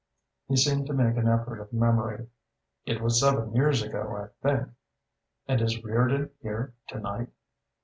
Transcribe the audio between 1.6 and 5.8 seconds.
of memory. "It was seven years ago, I think." "And